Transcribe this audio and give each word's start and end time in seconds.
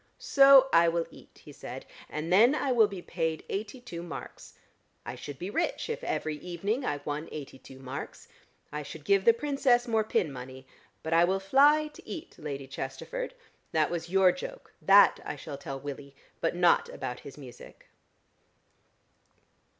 "So 0.17 0.67
I 0.73 0.87
will 0.87 1.05
eat," 1.11 1.41
he 1.45 1.51
said, 1.51 1.85
"and 2.09 2.33
then 2.33 2.55
I 2.55 2.71
will 2.71 2.87
be 2.87 3.03
paid 3.03 3.43
eighty 3.49 3.79
two 3.79 4.01
marks. 4.01 4.55
I 5.05 5.13
should 5.13 5.37
be 5.37 5.51
rich 5.51 5.91
if 5.91 6.03
every 6.03 6.37
evening 6.37 6.83
I 6.83 7.01
won 7.05 7.29
eighty 7.31 7.59
two 7.59 7.77
marks. 7.77 8.27
I 8.71 8.81
should 8.81 9.05
give 9.05 9.25
the 9.25 9.31
Princess 9.33 9.87
more 9.87 10.03
pin 10.03 10.31
money. 10.31 10.65
But 11.03 11.13
I 11.13 11.23
will 11.23 11.39
fly 11.39 11.85
to 11.89 12.07
eat, 12.09 12.39
Lady 12.39 12.65
Chesterford. 12.65 13.35
That 13.73 13.91
was 13.91 14.09
your 14.09 14.31
joke: 14.31 14.73
that 14.81 15.19
I 15.23 15.35
shall 15.35 15.59
tell 15.59 15.79
Willie, 15.79 16.15
but 16.39 16.55
not 16.55 16.89
about 16.89 17.19
his 17.19 17.37
music." 17.37 17.85